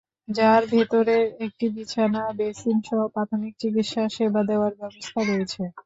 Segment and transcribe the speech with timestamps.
[0.31, 5.61] যার ভেতরে একটি বিছানা, বেসিনসহ প্রাথমিক চিকিৎসা সেবা দেওয়ার ব্যবস্থা রয়েছে।